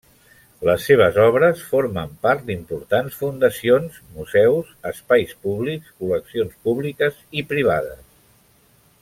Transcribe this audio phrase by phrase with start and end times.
[0.67, 8.03] Les seves obres formen part d’importants fundacions, museus, espais públics, col·leccions públiques i privades.